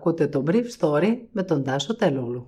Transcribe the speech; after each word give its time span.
Ακούτε 0.00 0.26
το 0.26 0.44
Brief 0.46 0.64
Story 0.78 1.16
με 1.32 1.42
τον 1.42 1.64
Τάσο 1.64 1.96
Τελούλου. 1.96 2.46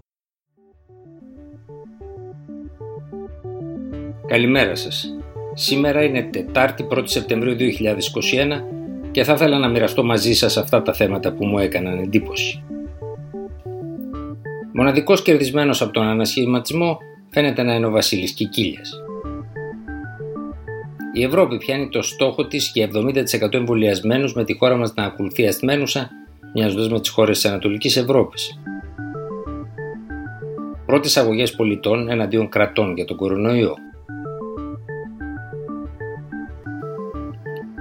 Καλημέρα 4.27 4.75
σας. 4.75 5.17
Σήμερα 5.54 6.03
είναι 6.03 6.23
Τετάρτη 6.23 6.87
1η 6.91 7.03
Σεπτεμβρίου 7.04 7.57
2021 7.57 8.62
και 9.11 9.25
θα 9.25 9.33
ήθελα 9.33 9.59
να 9.59 9.69
μοιραστώ 9.69 10.04
μαζί 10.04 10.35
σας 10.35 10.57
αυτά 10.57 10.83
τα 10.83 10.93
θέματα 10.93 11.33
που 11.33 11.45
μου 11.45 11.59
έκαναν 11.59 11.99
εντύπωση. 11.99 12.65
Μοναδικός 14.73 15.23
κερδισμένος 15.23 15.82
από 15.82 15.93
τον 15.93 16.07
ανασχηματισμό 16.07 16.98
φαίνεται 17.29 17.62
να 17.62 17.75
είναι 17.75 17.87
ο 17.87 17.91
Βασίλης 17.91 18.32
Κικίλιας. 18.32 18.93
Η 21.12 21.23
Ευρώπη 21.23 21.57
πιάνει 21.57 21.89
το 21.89 22.03
στόχο 22.03 22.46
της 22.46 22.71
για 22.75 22.84
70% 22.84 23.55
εμβολιασμένους 23.55 24.34
με 24.34 24.45
τη 24.45 24.57
χώρα 24.57 24.77
μας 24.77 24.95
να 24.95 25.05
ακολουθεί 25.05 25.46
ασθμένουσα 25.46 26.11
μοιάζοντα 26.55 26.91
με 26.91 27.00
τι 27.00 27.11
χώρε 27.11 27.32
της 27.32 27.45
Ανατολικής 27.45 27.96
Ευρώπης. 27.96 28.59
Πρώτες 30.87 31.16
αγωγές 31.16 31.55
πολιτών 31.55 32.11
εναντίον 32.11 32.48
κρατών 32.48 32.95
για 32.95 33.05
τον 33.05 33.16
κορονοϊό. 33.16 33.75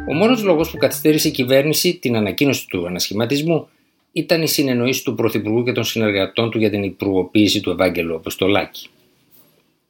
Ο 0.09 0.13
μόνος 0.13 0.43
λόγος 0.43 0.71
που 0.71 0.77
καθυστέρησε 0.77 1.27
η 1.27 1.31
κυβέρνηση 1.31 1.97
την 1.97 2.15
ανακοίνωση 2.15 2.67
του 2.67 2.87
ανασχηματισμού 2.87 3.67
ήταν 4.11 4.41
η 4.41 4.47
συνεννοήση 4.47 5.03
του 5.03 5.15
Πρωθυπουργού 5.15 5.63
και 5.63 5.71
των 5.71 5.83
συνεργατών 5.83 6.51
του 6.51 6.57
για 6.57 6.69
την 6.69 6.83
υπουργοποίηση 6.83 7.61
του 7.61 7.69
Ευάγγελου 7.69 8.15
Αποστολάκη. 8.15 8.87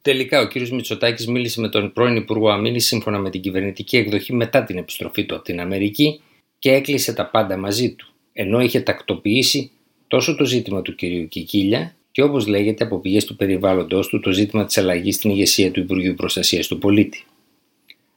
Τελικά, 0.02 0.40
ο 0.40 0.48
κ. 0.48 0.68
Μητσοτάκης 0.68 1.26
μίλησε 1.26 1.60
με 1.60 1.68
τον 1.68 1.92
πρώην 1.92 2.16
Υπουργό 2.16 2.50
Αμήνη 2.50 2.80
σύμφωνα 2.80 3.18
με 3.18 3.30
την 3.30 3.40
κυβερνητική 3.40 3.96
εκδοχή 3.96 4.34
μετά 4.34 4.64
την 4.64 4.78
επιστροφή 4.78 5.24
του 5.24 5.34
από 5.34 5.44
την 5.44 5.60
Αμερική 5.60 6.20
και 6.58 6.72
έκλεισε 6.72 7.12
τα 7.12 7.26
πάντα 7.26 7.56
μαζί 7.56 7.94
του 7.94 8.11
ενώ 8.32 8.60
είχε 8.60 8.80
τακτοποιήσει 8.80 9.70
τόσο 10.06 10.34
το 10.34 10.44
ζήτημα 10.44 10.82
του 10.82 10.94
κυρίου 10.94 11.28
Κικίλια 11.28 11.96
και 12.12 12.22
όπως 12.22 12.46
λέγεται 12.46 12.84
από 12.84 12.98
πηγές 12.98 13.24
του 13.24 13.36
περιβάλλοντος 13.36 14.08
του 14.08 14.20
το 14.20 14.32
ζήτημα 14.32 14.64
της 14.64 14.78
αλλαγής 14.78 15.14
στην 15.14 15.30
ηγεσία 15.30 15.70
του 15.70 15.80
Υπουργείου 15.80 16.14
Προστασίας 16.14 16.66
του 16.66 16.78
Πολίτη. 16.78 17.24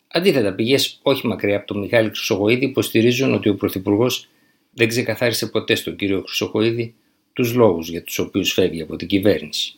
Αντίθετα, 0.07 0.53
πηγές 0.53 0.99
όχι 1.01 1.27
μακριά 1.27 1.57
από 1.57 1.67
τον 1.67 1.79
Μιχάλη 1.79 2.07
Χρυσοχοίδη 2.09 2.65
υποστηρίζουν 2.65 3.33
ότι 3.33 3.49
ο 3.49 3.55
Πρωθυπουργός 3.55 4.27
δεν 4.71 4.87
ξεκαθάρισε 4.87 5.47
ποτέ 5.47 5.75
στον 5.75 5.95
κύριο 5.95 6.23
Χρυσοχοίδη 6.25 6.95
τους 7.33 7.53
λόγους 7.53 7.89
για 7.89 8.03
τους 8.03 8.19
οποίους 8.19 8.53
φεύγει 8.53 8.81
από 8.81 8.95
την 8.95 9.07
κυβέρνηση. 9.07 9.75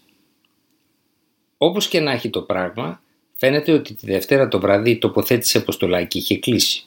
Όπως 1.57 1.87
και 1.87 1.99
να 1.99 2.11
έχει 2.11 2.29
το 2.29 2.41
πράγμα, 2.41 3.01
φαίνεται 3.35 3.71
ότι 3.71 3.93
τη 3.93 4.05
Δευτέρα 4.05 4.47
το 4.47 4.59
βράδυ 4.59 4.89
η 4.89 4.97
τοποθέτηση 4.97 5.57
αποστολάκη 5.57 6.17
είχε 6.17 6.37
κλείσει. 6.37 6.83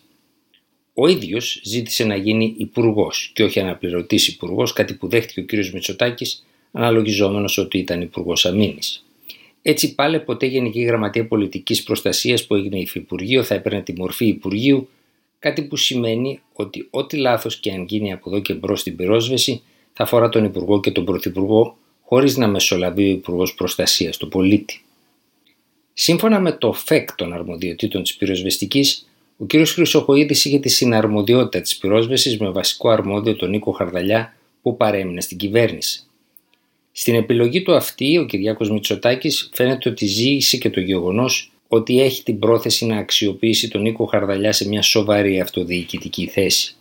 Ο 1.03 1.06
ίδιος 1.06 1.61
ζήτησε 1.65 2.05
να 2.05 2.17
γίνει 2.17 2.55
υπουργός 2.59 3.31
και 3.34 3.45
όχι 3.45 3.61
αναπληρωτής 3.61 4.29
υπουργός, 4.29 4.73
κάτι 4.73 4.95
που 4.95 5.09
δέχτηκε 5.09 5.41
ο 5.41 5.45
κ. 5.45 5.73
Μητσοτάκης, 5.73 6.47
αναλογιζόμενος 6.73 7.59
ότι 7.59 7.79
ήταν 7.79 8.01
υπουργός 8.01 8.47
αμήνης. 8.47 9.05
Έτσι 9.62 9.95
πάλι 9.95 10.21
ποτέ 10.21 10.47
Γενική 10.47 10.81
Γραμματεία 10.81 11.27
Πολιτικής 11.27 11.83
Προστασίας 11.83 12.47
που 12.47 12.55
έγινε 12.55 12.78
υφυπουργείο 12.78 13.43
θα 13.43 13.55
έπαιρνε 13.55 13.83
τη 13.83 13.93
μορφή 13.93 14.27
Υπουργείου, 14.27 14.89
κάτι 15.39 15.62
που 15.62 15.77
σημαίνει 15.77 16.41
ότι 16.53 16.87
ό,τι 16.91 17.17
λάθος 17.17 17.56
και 17.56 17.71
αν 17.71 17.84
γίνει 17.89 18.12
από 18.12 18.31
εδώ 18.31 18.41
και 18.41 18.55
μπρος 18.55 18.81
στην 18.81 18.97
πυρόσβεση 18.97 19.62
θα 19.93 20.03
αφορά 20.03 20.28
τον 20.28 20.45
Υπουργό 20.45 20.81
και 20.81 20.91
τον 20.91 21.05
Πρωθυπουργό 21.05 21.77
χωρίς 22.05 22.37
να 22.37 22.48
μεσολαβεί 22.48 23.05
ο 23.05 23.11
Υπουργός 23.11 23.55
Προστασίας 23.55 24.17
του 24.17 24.28
πολίτη. 24.28 24.83
Σύμφωνα 25.93 26.41
με 26.41 26.53
το 26.53 26.73
ΦΕΚ 26.73 27.15
των 27.15 27.33
αρμοδιοτήτων 27.33 28.03
της 28.03 28.17
πυροσβεστικής, 28.17 29.05
ο 29.43 29.47
κ. 29.47 29.67
Χρυσοχοίδη 29.67 30.33
είχε 30.33 30.59
τη 30.59 30.69
συναρμοδιότητα 30.69 31.61
της 31.61 31.77
πυρόσβεσης 31.77 32.39
με 32.39 32.51
βασικό 32.51 32.89
αρμόδιο 32.89 33.37
τον 33.37 33.51
Νίκο 33.51 33.71
Χαρδαλιά 33.71 34.35
που 34.63 34.77
παρέμεινε 34.77 35.21
στην 35.21 35.37
κυβέρνηση. 35.37 36.05
Στην 36.93 37.15
επιλογή 37.15 37.63
του 37.63 37.75
αυτή, 37.75 38.19
ο 38.19 38.27
Κυριάκος 38.27 38.71
Μητσοτάκης 38.71 39.51
φαίνεται 39.53 39.89
ότι 39.89 40.07
ζήγησε 40.07 40.57
και 40.57 40.71
το 40.71 40.81
γεγονός 40.81 41.53
ότι 41.69 42.01
έχει 42.01 42.23
την 42.23 42.39
πρόθεση 42.39 42.87
να 42.87 42.97
αξιοποιήσει 42.97 43.69
τον 43.69 43.83
Νίκο 43.83 44.05
Χαρδαλιά 44.05 44.53
σε 44.53 44.69
μια 44.69 44.83
σοβαρή 44.83 45.41
αυτοδιοικητική 45.41 46.27
θέση. 46.27 46.75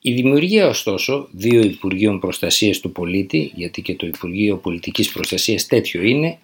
Η 0.00 0.12
δημιουργία 0.12 0.68
ωστόσο 0.68 1.28
δύο 1.30 1.60
Υπουργείων 1.60 2.20
Προστασίας 2.20 2.80
του 2.80 2.92
Πολίτη, 2.92 3.52
γιατί 3.54 3.82
και 3.82 3.94
το 3.94 4.06
Υπουργείο 4.06 4.56
Πολιτικής 4.56 5.12
Προστασίας 5.12 5.66
τέτοιο 5.66 6.02
είναι, 6.02 6.38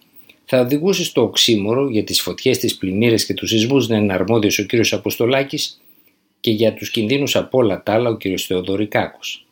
θα 0.54 0.60
οδηγούσε 0.60 1.04
στο 1.04 1.22
οξύμορο 1.22 1.88
για 1.90 2.04
τις 2.04 2.20
φωτιές, 2.20 2.58
τις 2.58 2.76
πλημμύρες 2.76 3.26
και 3.26 3.34
τους 3.34 3.48
σεισμούς 3.48 3.88
να 3.88 3.96
είναι 3.96 4.12
αρμόδιος 4.12 4.58
ο 4.58 4.62
κύριος 4.62 4.92
Αποστολάκης 4.92 5.80
και 6.40 6.50
για 6.50 6.74
τους 6.74 6.90
κινδύνους 6.90 7.36
από 7.36 7.58
όλα 7.58 7.82
τα 7.82 7.92
άλλα 7.92 8.10
ο 8.10 8.16
κύριος 8.16 8.46
Θεοδωρικάκος. 8.46 9.46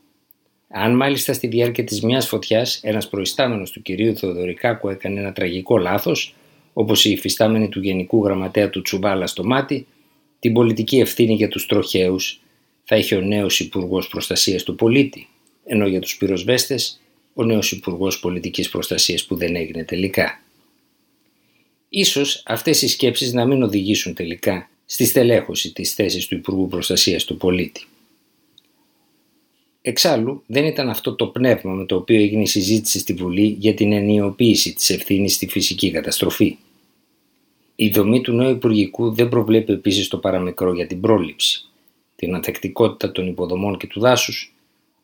Αν 0.69 0.97
μάλιστα 0.97 1.33
στη 1.33 1.47
διάρκεια 1.47 1.85
της 1.85 2.03
μιας 2.03 2.29
φωτιάς 2.29 2.81
ένας 2.83 3.09
προϊστάμενος 3.09 3.71
του 3.71 3.83
κυρίου 3.83 4.17
Θεοδωρικάκου 4.17 4.89
έκανε 4.89 5.21
ένα 5.21 5.33
τραγικό 5.33 5.79
λάθος, 5.79 6.35
όπως 6.73 7.05
η 7.05 7.11
υφιστάμενη 7.11 7.69
του 7.69 7.81
Γενικού 7.81 8.25
Γραμματέα 8.25 8.71
του 8.71 8.83
Τσουβάλα 8.83 9.27
στο 9.27 9.45
μάτι, 9.45 9.87
την 10.41 10.53
πολιτική 10.53 10.99
ευθύνη 10.99 11.35
για 11.35 11.49
τους 11.49 11.67
τροχαίους 11.67 12.41
θα 12.85 12.97
είχε 12.97 13.17
ο 13.17 13.21
νέος 13.21 13.61
Υπουργός 13.61 14.09
Προστασίας 14.09 14.63
του 14.63 14.75
Πολίτη, 14.75 15.29
ενώ 15.65 15.87
για 15.87 16.01
τους 16.01 16.17
πυροσβέστες 16.17 17.01
ο 17.35 17.45
νέος 17.45 17.73
Υπουργός 17.73 18.21
Πολιτικής 18.21 18.69
Προστασίας 18.69 19.25
που 19.25 19.37
δεν 19.37 19.57
έγινε 19.57 19.85
τελικά. 19.85 20.41
Ίσως 21.93 22.43
αυτές 22.47 22.83
οι 22.83 22.89
σκέψεις 22.89 23.33
να 23.33 23.47
μην 23.47 23.63
οδηγήσουν 23.63 24.15
τελικά 24.15 24.71
στη 24.87 25.05
στελέχωση 25.05 25.73
της 25.73 25.95
θέσης 25.95 26.27
του 26.27 26.35
Υπουργού 26.35 26.69
Προστασίας 26.69 27.25
του 27.25 27.37
Πολίτη. 27.37 27.85
Εξάλλου, 29.83 30.43
δεν 30.47 30.65
ήταν 30.65 30.89
αυτό 30.89 31.15
το 31.15 31.27
πνεύμα 31.27 31.73
με 31.73 31.85
το 31.85 31.97
οποίο 31.97 32.17
έγινε 32.17 32.43
η 32.43 32.47
συζήτηση 32.47 32.99
στη 32.99 33.13
Βουλή 33.13 33.57
για 33.59 33.75
την 33.75 33.93
ενιοποίηση 33.93 34.75
της 34.75 34.91
ευθύνης 34.91 35.35
στη 35.35 35.47
φυσική 35.47 35.91
καταστροφή. 35.91 36.57
Η 37.75 37.89
δομή 37.91 38.21
του 38.21 38.33
νέου 38.33 38.51
Υπουργικού 38.51 39.15
δεν 39.15 39.29
προβλέπει 39.29 39.73
επίσης 39.73 40.09
το 40.09 40.19
παραμικρό 40.19 40.75
για 40.75 40.87
την 40.87 41.01
πρόληψη, 41.01 41.65
την 42.17 42.35
ανθεκτικότητα 42.35 43.13
των 43.13 43.27
υποδομών 43.27 43.79
και 43.79 43.87
του 43.87 44.01
δάσους, 44.01 44.55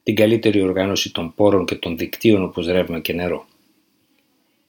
την 0.03 0.15
καλύτερη 0.15 0.63
οργάνωση 0.63 1.13
των 1.13 1.35
πόρων 1.35 1.65
και 1.65 1.75
των 1.75 1.97
δικτύων 1.97 2.43
όπως 2.43 2.67
ρεύμα 2.67 3.01
και 3.01 3.13
νερό. 3.13 3.47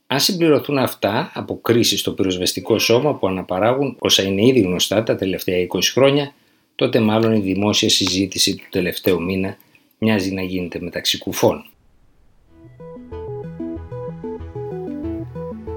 Αν 0.09 0.19
συμπληρωθούν 0.19 0.77
αυτά 0.77 1.31
από 1.33 1.59
κρίση 1.61 1.97
στο 1.97 2.11
πυροσβεστικό 2.11 2.79
σώμα 2.79 3.15
που 3.15 3.27
αναπαράγουν 3.27 3.95
όσα 3.99 4.23
είναι 4.23 4.45
ήδη 4.45 4.59
γνωστά 4.59 5.03
τα 5.03 5.15
τελευταία 5.15 5.67
20 5.73 5.79
χρόνια, 5.93 6.33
τότε 6.75 6.99
μάλλον 6.99 7.33
η 7.33 7.39
δημόσια 7.39 7.89
συζήτηση 7.89 8.55
του 8.55 8.65
τελευταίου 8.69 9.23
μήνα 9.23 9.57
μοιάζει 9.97 10.31
να 10.31 10.41
γίνεται 10.41 10.79
μεταξύ 10.79 11.17
κουφών. 11.17 11.65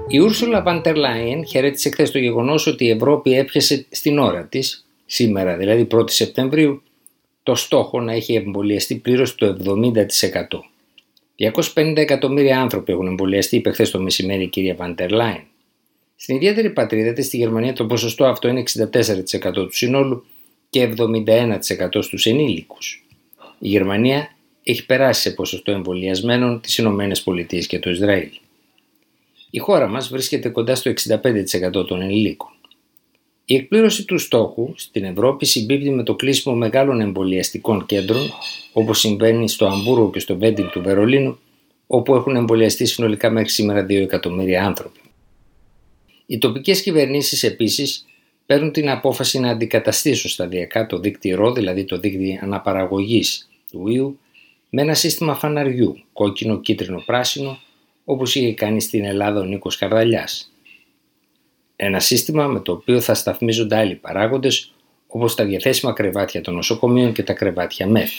Η 0.07 0.19
Ούρσουλα 0.19 0.61
Βαντερ 0.61 0.95
Λάιεν 0.95 1.45
χαιρέτησε 1.45 1.89
χθες 1.89 2.11
το 2.11 2.17
γεγονός 2.17 2.67
ότι 2.67 2.85
η 2.85 2.89
Ευρώπη 2.89 3.33
έπιασε 3.33 3.85
στην 3.89 4.19
ώρα 4.19 4.45
της, 4.45 4.87
σήμερα 5.05 5.57
δηλαδή 5.57 5.87
1η 5.91 6.11
Σεπτεμβρίου, 6.11 6.81
το 7.43 7.55
στόχο 7.55 8.01
να 8.01 8.13
έχει 8.13 8.33
εμβολιαστεί 8.33 8.95
πλήρως 8.95 9.35
το 9.35 9.57
70%. 9.65 10.70
250 11.41 11.97
εκατομμύρια 11.97 12.61
άνθρωποι 12.61 12.91
έχουν 12.91 13.07
εμβολιαστεί, 13.07 13.55
είπε 13.55 13.71
χθες 13.71 13.91
το 13.91 14.01
μεσημέρι 14.01 14.43
η 14.43 14.47
κυρία 14.47 14.75
Βαντερ 14.75 15.11
Λάιν. 15.11 15.41
Στην 16.15 16.35
ιδιαίτερη 16.35 16.69
πατρίδα 16.69 17.13
της, 17.13 17.25
στη 17.25 17.37
Γερμανία, 17.37 17.73
το 17.73 17.85
ποσοστό 17.85 18.25
αυτό 18.25 18.47
είναι 18.47 18.63
64% 19.39 19.53
του 19.53 19.75
συνόλου 19.75 20.25
και 20.69 20.93
71% 20.97 22.01
στους 22.01 22.25
ενήλικους. 22.25 23.05
Η 23.59 23.67
Γερμανία 23.67 24.35
έχει 24.63 24.85
περάσει 24.85 25.21
σε 25.21 25.31
ποσοστό 25.31 25.71
εμβολιασμένων 25.71 26.61
τις 26.61 26.77
Ηνωμένες 26.77 27.21
Πολιτείες 27.21 27.67
και 27.67 27.79
το 27.79 27.89
Ισραήλ. 27.89 28.29
Η 29.49 29.59
χώρα 29.59 29.87
μας 29.87 30.09
βρίσκεται 30.09 30.49
κοντά 30.49 30.75
στο 30.75 30.89
65% 30.89 31.85
των 31.87 32.01
ενηλίκων. 32.01 32.49
Η 33.51 33.55
εκπλήρωση 33.55 34.05
του 34.05 34.17
στόχου 34.17 34.73
στην 34.75 35.03
Ευρώπη 35.03 35.45
συμπίπτει 35.45 35.89
με 35.89 36.03
το 36.03 36.15
κλείσιμο 36.15 36.55
μεγάλων 36.55 37.01
εμβολιαστικών 37.01 37.85
κέντρων, 37.85 38.33
όπως 38.73 38.99
συμβαίνει 38.99 39.49
στο 39.49 39.65
Αμβούργο 39.65 40.09
και 40.09 40.19
στο 40.19 40.37
Βέντινγκ 40.37 40.69
του 40.69 40.81
Βερολίνου, 40.81 41.39
όπου 41.87 42.15
έχουν 42.15 42.35
εμβολιαστεί 42.35 42.85
συνολικά 42.85 43.29
μέχρι 43.29 43.49
σήμερα 43.49 43.85
2 43.85 43.89
εκατομμύρια 43.89 44.65
άνθρωποι. 44.65 44.99
Οι 46.25 46.37
τοπικές 46.37 46.81
κυβερνήσεις 46.81 47.43
επίσης 47.43 48.05
παίρνουν 48.45 48.71
την 48.71 48.89
απόφαση 48.89 49.39
να 49.39 49.49
αντικαταστήσουν 49.49 50.29
σταδιακά 50.29 50.85
το 50.85 50.99
δίκτυο 50.99 51.35
ρο, 51.35 51.51
δηλαδή 51.51 51.83
το 51.83 51.99
δίκτυο 51.99 52.39
αναπαραγωγής 52.41 53.49
του 53.71 53.87
ιού, 53.87 54.19
με 54.69 54.81
ένα 54.81 54.93
σύστημα 54.93 55.35
φαναριού, 55.35 55.97
κόκκινο, 56.13 56.59
κίτρινο, 56.59 57.03
πράσινο, 57.05 57.59
όπως 58.05 58.35
είχε 58.35 58.53
κάνει 58.53 58.81
στην 58.81 59.05
Ελλάδα 59.05 59.39
ο 59.39 59.43
Νίκος 59.43 59.77
Καρδαλιάς. 59.77 60.51
Ένα 61.83 61.99
σύστημα 61.99 62.47
με 62.47 62.59
το 62.59 62.71
οποίο 62.71 63.01
θα 63.01 63.13
σταθμίζονται 63.13 63.77
άλλοι 63.77 63.95
παράγοντες 63.95 64.73
όπως 65.07 65.35
τα 65.35 65.45
διαθέσιμα 65.45 65.93
κρεβάτια 65.93 66.41
των 66.41 66.53
νοσοκομείων 66.53 67.13
και 67.13 67.23
τα 67.23 67.33
κρεβάτια 67.33 67.87
ΜΕΘ. 67.87 68.11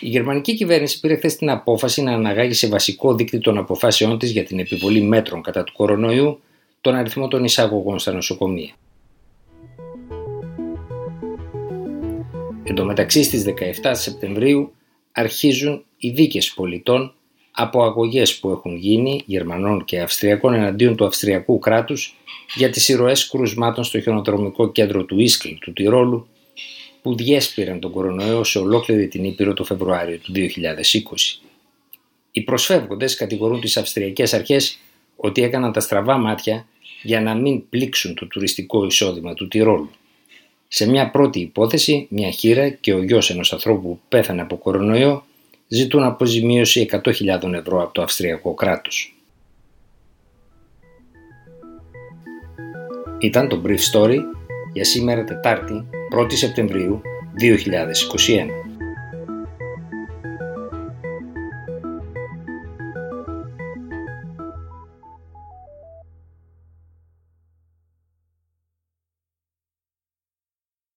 Η 0.00 0.08
γερμανική 0.08 0.54
κυβέρνηση 0.54 1.00
πήρε 1.00 1.16
χθες 1.16 1.36
την 1.36 1.50
απόφαση 1.50 2.02
να 2.02 2.12
αναγάγει 2.12 2.52
σε 2.52 2.68
βασικό 2.68 3.14
δίκτυο 3.14 3.40
των 3.40 3.58
αποφάσεών 3.58 4.18
της 4.18 4.30
για 4.30 4.44
την 4.44 4.58
επιβολή 4.58 5.00
μέτρων 5.00 5.42
κατά 5.42 5.64
του 5.64 5.72
κορονοϊού 5.72 6.40
τον 6.80 6.94
αριθμό 6.94 7.28
των 7.28 7.44
εισαγωγών 7.44 7.98
στα 7.98 8.12
νοσοκομεία. 8.12 8.74
Εν 12.64 12.74
τω 12.74 12.84
μεταξύ 12.84 13.22
στις 13.22 13.44
17 13.82 13.90
Σεπτεμβρίου 13.92 14.72
αρχίζουν 15.12 15.84
οι 15.96 16.10
δίκες 16.10 16.52
πολιτών 16.52 17.14
από 17.56 17.82
αγωγές 17.82 18.38
που 18.38 18.50
έχουν 18.50 18.76
γίνει 18.76 19.22
Γερμανών 19.26 19.84
και 19.84 20.00
Αυστριακών 20.00 20.54
εναντίον 20.54 20.96
του 20.96 21.04
Αυστριακού 21.04 21.58
κράτους 21.58 22.16
για 22.54 22.70
τις 22.70 22.88
ηρωές 22.88 23.28
κρουσμάτων 23.28 23.84
στο 23.84 24.00
χιονοδρομικό 24.00 24.72
κέντρο 24.72 25.04
του 25.04 25.20
Ίσκλ 25.20 25.48
του 25.60 25.72
Τυρόλου 25.72 26.26
που 27.02 27.16
διέσπηραν 27.16 27.80
τον 27.80 27.90
κορονοϊό 27.90 28.44
σε 28.44 28.58
ολόκληρη 28.58 29.08
την 29.08 29.24
Ήπειρο 29.24 29.52
το 29.52 29.64
Φεβρουάριο 29.64 30.18
του 30.18 30.32
2020. 30.32 30.40
Οι 32.30 32.40
προσφεύγοντες 32.40 33.16
κατηγορούν 33.16 33.60
τις 33.60 33.76
Αυστριακές 33.76 34.34
αρχές 34.34 34.78
ότι 35.16 35.42
έκαναν 35.42 35.72
τα 35.72 35.80
στραβά 35.80 36.16
μάτια 36.16 36.66
για 37.02 37.20
να 37.20 37.34
μην 37.34 37.68
πλήξουν 37.68 38.14
το 38.14 38.26
τουριστικό 38.26 38.84
εισόδημα 38.84 39.34
του 39.34 39.48
Τυρόλου. 39.48 39.90
Σε 40.68 40.88
μια 40.88 41.10
πρώτη 41.10 41.40
υπόθεση, 41.40 42.06
μια 42.10 42.30
χείρα 42.30 42.68
και 42.68 42.94
ο 42.94 43.02
γιος 43.02 43.30
ενός 43.30 43.52
ανθρώπου 43.52 43.82
που 43.82 44.00
πέθανε 44.08 44.40
από 44.40 44.56
κορονοϊό 44.56 45.24
ζητούν 45.68 46.02
αποζημίωση 46.02 46.88
100.000 46.92 47.52
ευρώ 47.52 47.82
από 47.82 47.92
το 47.92 48.02
Αυστριακό 48.02 48.54
κράτος. 48.54 49.14
Ήταν 53.18 53.48
το 53.48 53.62
Brief 53.66 53.78
Story 53.92 54.18
για 54.72 54.84
σήμερα 54.84 55.24
Τετάρτη 55.24 55.86
1η 56.18 56.32
Σεπτεμβρίου 56.32 57.00
2021. 57.40 58.73